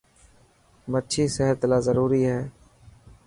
[0.91, 2.41] مڇي سحت لاءِ ضروري آهي.